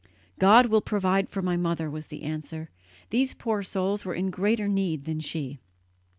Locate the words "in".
4.15-4.31